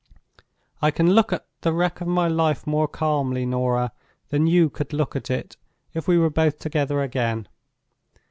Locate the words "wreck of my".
1.73-2.27